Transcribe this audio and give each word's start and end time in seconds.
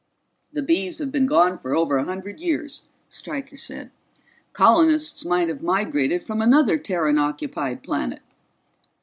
"The 0.51 0.63
Bees 0.63 0.97
have 0.97 1.11
been 1.11 1.27
gone 1.27 1.59
for 1.59 1.75
over 1.75 1.97
a 1.97 2.03
hundred 2.05 2.39
years," 2.39 2.85
Stryker 3.07 3.57
said. 3.57 3.91
"Colonists 4.51 5.23
might 5.25 5.47
have 5.47 5.61
migrated 5.61 6.23
from 6.23 6.41
another 6.41 6.79
Terran 6.79 7.19
occupied 7.19 7.83
planet." 7.83 8.23